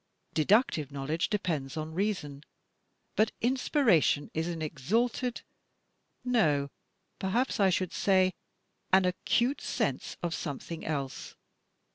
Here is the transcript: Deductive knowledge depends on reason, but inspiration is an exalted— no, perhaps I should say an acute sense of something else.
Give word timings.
Deductive 0.33 0.91
knowledge 0.91 1.29
depends 1.29 1.77
on 1.77 1.93
reason, 1.93 2.43
but 3.15 3.31
inspiration 3.39 4.31
is 4.33 4.47
an 4.47 4.59
exalted— 4.59 5.41
no, 6.39 6.71
perhaps 7.19 7.59
I 7.59 7.69
should 7.69 7.93
say 7.93 8.33
an 8.91 9.05
acute 9.05 9.61
sense 9.61 10.17
of 10.23 10.33
something 10.33 10.83
else. 10.83 11.35